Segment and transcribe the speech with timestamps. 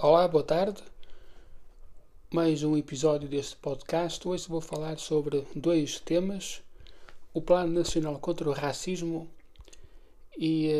[0.00, 0.80] Olá, boa tarde.
[2.32, 4.28] Mais um episódio deste podcast.
[4.28, 6.62] Hoje vou falar sobre dois temas:
[7.34, 9.28] o Plano Nacional contra o Racismo
[10.38, 10.70] e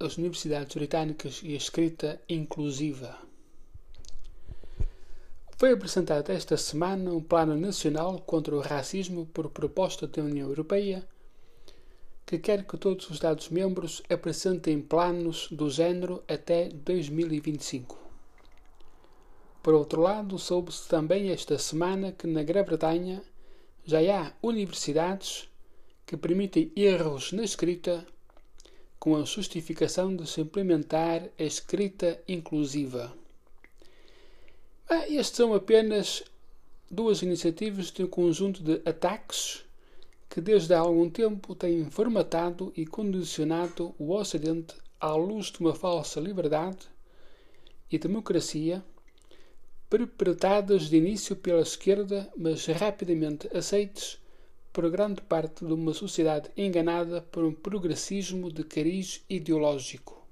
[0.00, 3.16] uh, as Universidades Britânicas e a Escrita Inclusiva.
[5.56, 11.06] Foi apresentado esta semana um Plano Nacional contra o Racismo por proposta da União Europeia
[12.30, 17.98] que quer que todos os Estados-membros apresentem planos do género até 2025.
[19.60, 23.20] Por outro lado, soube-se também esta semana que na Grã-Bretanha
[23.84, 25.48] já há universidades
[26.06, 28.06] que permitem erros na escrita
[28.96, 33.12] com a justificação de se implementar a escrita inclusiva.
[34.88, 36.22] Ah, estes são apenas
[36.88, 39.64] duas iniciativas de um conjunto de ataques
[40.30, 45.74] que desde há algum tempo têm formatado e condicionado o Ocidente à luz de uma
[45.74, 46.86] falsa liberdade
[47.90, 48.84] e democracia,
[49.88, 54.20] perpetradas de início pela esquerda, mas rapidamente aceites
[54.72, 60.24] por grande parte de uma sociedade enganada por um progressismo de cariz ideológico.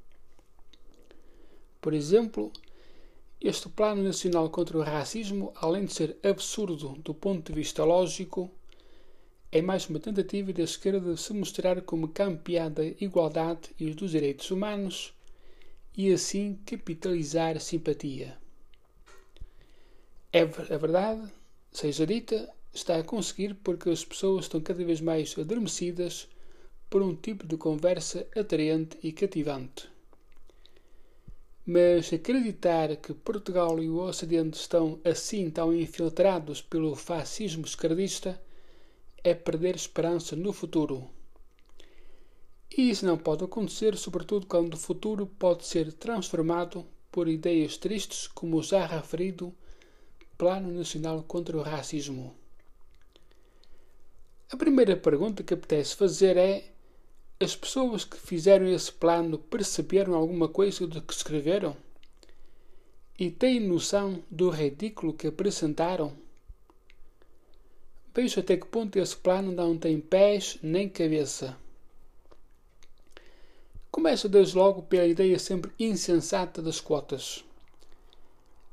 [1.81, 2.53] Por exemplo,
[3.41, 8.48] este Plano Nacional contra o Racismo, além de ser absurdo do ponto de vista lógico,
[9.50, 14.10] é mais uma tentativa da esquerda de se mostrar como campeã da igualdade e dos
[14.10, 15.14] direitos humanos
[15.96, 18.36] e assim capitalizar simpatia.
[20.30, 21.32] É a verdade,
[21.72, 26.28] seja dita, está a conseguir porque as pessoas estão cada vez mais adormecidas
[26.91, 29.88] por um tipo de conversa atraente e cativante.
[31.64, 38.38] Mas acreditar que Portugal e o Ocidente estão assim tão infiltrados pelo fascismo esquerdista
[39.22, 41.11] é perder esperança no futuro.
[42.77, 48.27] E isso não pode acontecer, sobretudo quando o futuro pode ser transformado por ideias tristes,
[48.27, 49.55] como o já referido
[50.36, 52.34] Plano Nacional contra o Racismo.
[54.50, 56.70] A primeira pergunta que apetece fazer é:
[57.41, 61.76] as pessoas que fizeram esse plano perceberam alguma coisa do que escreveram?
[63.19, 66.16] E têm noção do ridículo que apresentaram?
[68.21, 71.56] Vejo até que ponto esse plano não tem pés nem cabeça.
[73.93, 77.45] Começo desde logo pela ideia sempre insensata das quotas.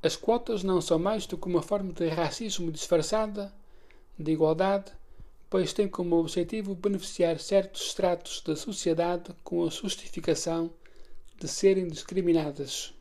[0.01, 3.53] As quotas não são mais do que uma forma de racismo disfarçada,
[4.17, 4.91] de igualdade,
[5.47, 10.71] pois têm como objetivo beneficiar certos estratos da sociedade com a justificação
[11.39, 12.94] de serem discriminadas.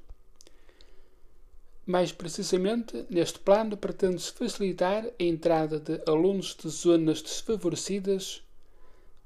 [1.87, 8.43] Mais precisamente, neste plano pretende-se facilitar a entrada de alunos de zonas desfavorecidas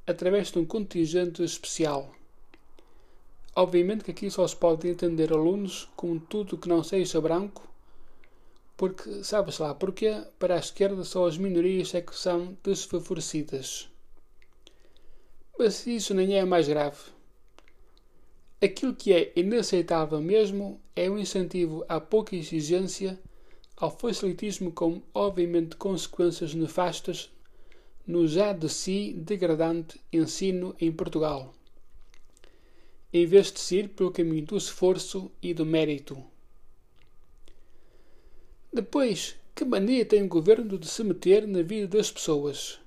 [0.07, 2.13] através de um contingente especial.
[3.55, 7.69] Obviamente que aqui só se pode entender alunos com tudo que não seja branco,
[8.77, 13.89] porque sabe-se lá porquê, para a esquerda só as minorias é que são desfavorecidas.
[15.59, 17.18] Mas isso nem é mais grave.
[18.61, 23.17] Aquilo que é inaceitável mesmo é o um incentivo à pouca exigência,
[23.77, 27.31] ao facilitismo com, obviamente, consequências nefastas
[28.05, 31.55] no já de si degradante ensino em Portugal,
[33.13, 36.21] em vez de ir pelo caminho do esforço e do mérito.
[38.73, 42.81] Depois, que mania tem o governo de se meter na vida das pessoas?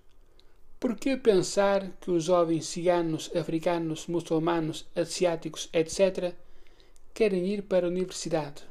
[0.82, 6.34] Por que pensar que os jovens ciganos, africanos, muçulmanos, asiáticos, etc.,
[7.14, 8.64] querem ir para a universidade?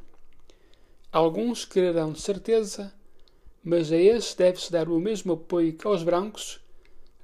[1.13, 2.93] Alguns quererão de certeza,
[3.63, 6.61] mas a esses deve-se dar o mesmo apoio que aos brancos,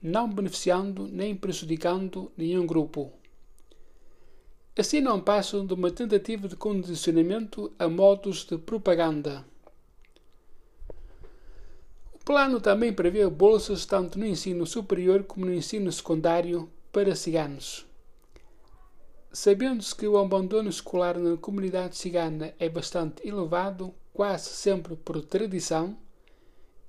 [0.01, 3.13] não beneficiando nem prejudicando nenhum grupo.
[4.79, 9.45] Assim não passam de uma tentativa de condicionamento a modos de propaganda
[12.26, 17.87] plano também prevê bolsas tanto no ensino superior como no ensino secundário para ciganos.
[19.32, 25.96] Sabendo-se que o abandono escolar na comunidade cigana é bastante elevado, quase sempre por tradição,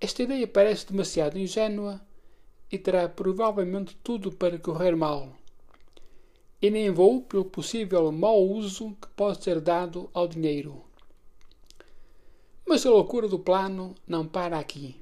[0.01, 2.01] esta ideia parece demasiado ingênua
[2.71, 5.35] e terá provavelmente tudo para correr mal.
[6.59, 10.83] E nem vou pelo possível mau uso que pode ser dado ao dinheiro.
[12.65, 14.99] Mas a loucura do plano não para aqui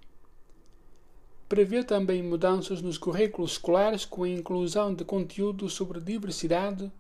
[1.48, 6.92] prevê também mudanças nos currículos escolares com a inclusão de conteúdo sobre diversidade,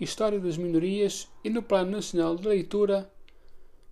[0.00, 3.10] história das minorias e no Plano Nacional de Leitura,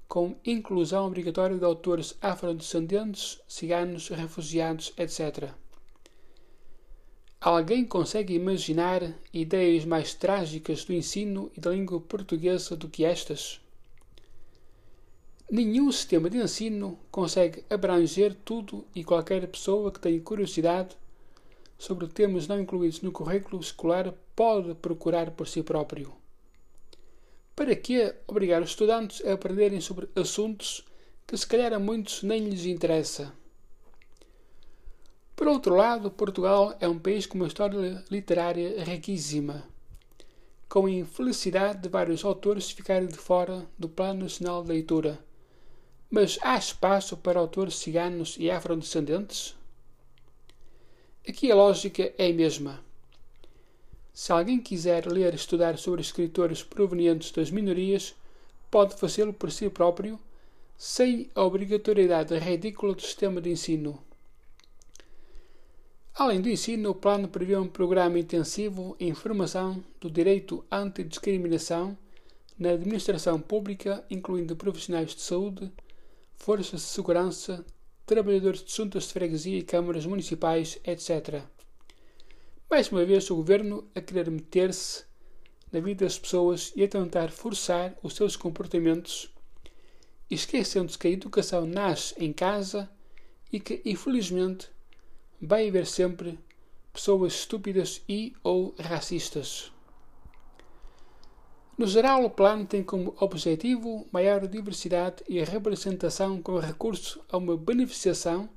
[0.09, 5.51] com inclusão obrigatória de autores afrodescendentes, ciganos, refugiados, etc.
[7.41, 13.61] Alguém consegue imaginar ideias mais trágicas do ensino e da língua portuguesa do que estas?
[15.49, 20.97] Nenhum sistema de ensino consegue abranger tudo e qualquer pessoa que tenha curiosidade
[21.79, 26.13] sobre temas não incluídos no currículo escolar pode procurar por si próprio.
[27.55, 30.85] Para que obrigar os estudantes a aprenderem sobre assuntos
[31.25, 33.33] que se calhar a muitos nem lhes interessa?
[35.37, 39.63] Por outro lado, Portugal é um país com uma história literária riquíssima,
[40.69, 45.25] com a infelicidade de vários autores ficarem de fora do Plano Nacional de Leitura
[46.11, 49.55] mas há espaço para autores ciganos e afrodescendentes?
[51.29, 52.81] Aqui a lógica é a mesma.
[54.13, 58.15] Se alguém quiser ler e estudar sobre escritores provenientes das minorias,
[58.71, 60.19] pode fazê-lo por si próprio,
[60.77, 64.03] sem a obrigatoriedade ridícula do sistema de ensino.
[66.15, 71.97] Além do ensino, o plano prevê um programa intensivo em formação do direito antidiscriminação
[72.59, 75.71] na administração pública, incluindo profissionais de saúde,
[76.37, 77.65] forças de segurança,
[78.05, 81.43] trabalhadores de juntas de freguesia e câmaras municipais, etc.
[82.71, 85.05] Mais uma vez, o governo a querer meter-se
[85.73, 89.33] na vida das pessoas e a tentar forçar os seus comportamentos,
[90.31, 92.91] esquecendo-se que a educação nasce em casa
[93.53, 94.69] e que, infelizmente,
[95.41, 96.39] vai haver sempre
[96.93, 99.71] pessoas estúpidas e ou racistas.
[101.79, 107.55] No geral, o plano tem como objetivo maior diversidade e representação com recurso a uma
[107.55, 108.49] beneficiação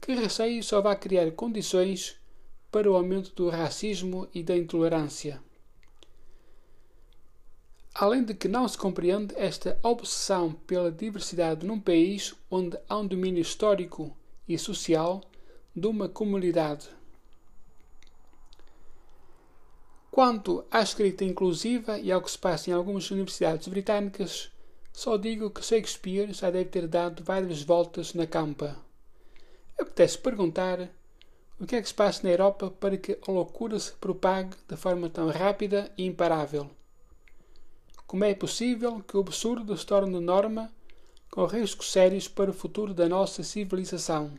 [0.00, 2.16] que receio só vai criar condições
[2.72, 5.42] para o aumento do racismo e da intolerância.
[7.94, 13.06] Além de que não se compreende esta obsessão pela diversidade num país onde há um
[13.06, 14.16] domínio histórico
[14.48, 15.20] e social
[15.76, 16.97] de uma comunidade.
[20.18, 24.50] Quanto à escrita inclusiva e ao que se passa em algumas universidades britânicas,
[24.92, 28.76] só digo que Shakespeare já deve ter dado várias voltas na campa.
[29.78, 30.90] Apetece perguntar
[31.60, 34.76] o que é que se passa na Europa para que a loucura se propague de
[34.76, 36.68] forma tão rápida e imparável.
[38.04, 40.68] Como é possível que o absurdo se torne norma
[41.30, 44.32] com riscos sérios para o futuro da nossa civilização?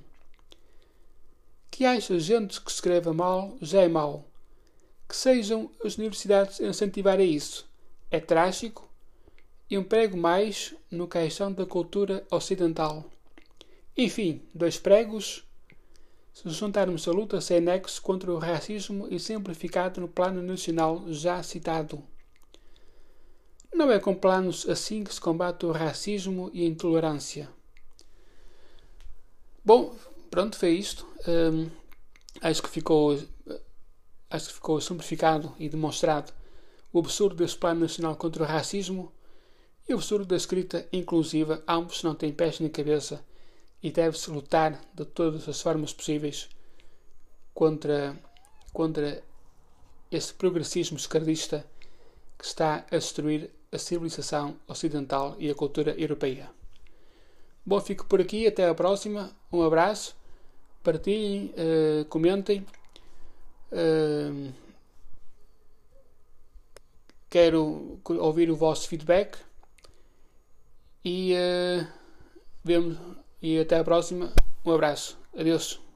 [1.72, 4.29] Que haja gente que escreva mal já é mau
[5.10, 7.68] que sejam as universidades a incentivar a isso.
[8.12, 8.88] É trágico
[9.68, 13.04] e um prego mais no caixão da cultura ocidental.
[13.98, 15.44] Enfim, dois pregos.
[16.32, 21.42] Se juntarmos a luta sem nexo contra o racismo e simplificado no plano nacional já
[21.42, 22.02] citado.
[23.74, 27.50] Não é com planos assim que se combate o racismo e a intolerância.
[29.66, 29.96] Bom,
[30.30, 31.06] pronto, foi isto.
[31.28, 31.70] Hum,
[32.42, 33.20] acho que ficou
[34.30, 36.32] acho que ficou simplificado e demonstrado
[36.92, 39.12] o absurdo desse Plano Nacional contra o Racismo
[39.88, 41.64] e o absurdo da escrita inclusiva.
[41.68, 43.24] Ambos não têm pés nem cabeça
[43.82, 46.50] e deve-se lutar de todas as formas possíveis
[47.54, 48.18] contra,
[48.74, 49.24] contra
[50.12, 51.66] esse progressismo esquerdista
[52.38, 56.50] que está a destruir a civilização ocidental e a cultura europeia.
[57.66, 58.48] Bom, fico por aqui.
[58.48, 59.32] Até a próxima.
[59.52, 60.16] Um abraço.
[60.84, 62.66] Partilhem, uh, comentem
[67.30, 69.38] Quero ouvir o vosso feedback
[71.06, 71.88] e uh,
[72.64, 72.98] vemos
[73.42, 74.34] e até a próxima.
[74.66, 75.18] Um abraço.
[75.38, 75.89] Adeus.